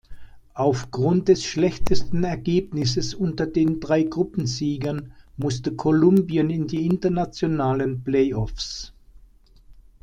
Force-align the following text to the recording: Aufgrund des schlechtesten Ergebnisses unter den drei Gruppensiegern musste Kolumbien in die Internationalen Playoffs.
Aufgrund 0.55 1.27
des 1.27 1.43
schlechtesten 1.45 2.23
Ergebnisses 2.23 3.13
unter 3.13 3.45
den 3.45 3.79
drei 3.79 4.01
Gruppensiegern 4.01 5.11
musste 5.37 5.75
Kolumbien 5.75 6.49
in 6.49 6.65
die 6.65 6.87
Internationalen 6.87 8.03
Playoffs. 8.03 8.93